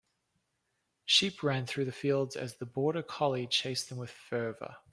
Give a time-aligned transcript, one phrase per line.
[1.05, 4.77] Sheep ran through the fields as the border collie chased them with fervor.